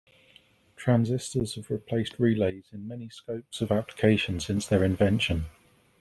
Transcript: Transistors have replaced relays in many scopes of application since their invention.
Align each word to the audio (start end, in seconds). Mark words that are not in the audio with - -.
Transistors 0.75 1.53
have 1.53 1.69
replaced 1.69 2.17
relays 2.17 2.65
in 2.73 2.87
many 2.87 3.07
scopes 3.09 3.61
of 3.61 3.71
application 3.71 4.39
since 4.39 4.65
their 4.65 4.83
invention. 4.83 5.45